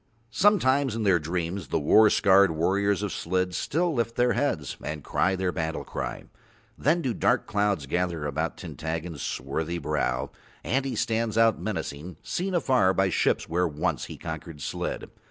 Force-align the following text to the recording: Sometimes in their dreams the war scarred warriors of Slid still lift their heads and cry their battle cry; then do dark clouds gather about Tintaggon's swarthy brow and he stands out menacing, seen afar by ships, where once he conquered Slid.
Sometimes 0.31 0.95
in 0.95 1.03
their 1.03 1.19
dreams 1.19 1.67
the 1.67 1.79
war 1.79 2.09
scarred 2.09 2.49
warriors 2.49 3.03
of 3.03 3.11
Slid 3.11 3.53
still 3.53 3.93
lift 3.93 4.15
their 4.15 4.33
heads 4.33 4.75
and 4.83 5.03
cry 5.03 5.35
their 5.35 5.51
battle 5.51 5.83
cry; 5.83 6.23
then 6.75 7.03
do 7.03 7.13
dark 7.13 7.45
clouds 7.45 7.85
gather 7.85 8.25
about 8.25 8.57
Tintaggon's 8.57 9.21
swarthy 9.21 9.77
brow 9.77 10.31
and 10.63 10.85
he 10.85 10.95
stands 10.95 11.37
out 11.37 11.61
menacing, 11.61 12.17
seen 12.23 12.55
afar 12.55 12.95
by 12.95 13.11
ships, 13.11 13.47
where 13.47 13.67
once 13.67 14.05
he 14.05 14.17
conquered 14.17 14.59
Slid. 14.59 15.07